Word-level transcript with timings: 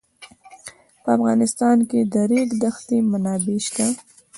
په 1.03 1.09
افغانستان 1.17 1.77
کې 1.89 1.99
د 2.05 2.07
د 2.13 2.15
ریګ 2.31 2.49
دښتې 2.61 2.97
منابع 3.11 3.59
شته. 3.67 3.87